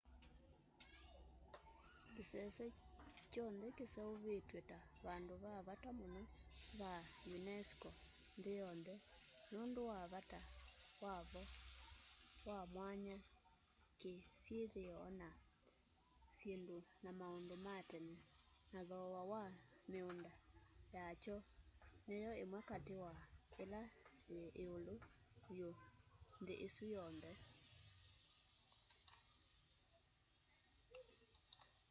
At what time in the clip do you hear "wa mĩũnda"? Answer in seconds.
19.31-20.31